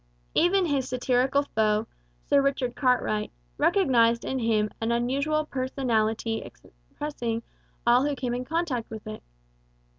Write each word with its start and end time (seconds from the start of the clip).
Even 0.33 0.65
his 0.65 0.89
satirical 0.89 1.43
foe, 1.43 1.85
Sir 2.27 2.41
Richard 2.41 2.75
Cartwright, 2.75 3.29
recognized 3.59 4.25
in 4.25 4.39
him 4.39 4.71
an 4.81 4.91
unusual 4.91 5.45
personality 5.45 6.43
impressing 6.89 7.43
all 7.85 8.03
who 8.07 8.15
came 8.15 8.33
in 8.33 8.43
contact 8.43 8.89
with 8.89 9.05
it. 9.05 9.21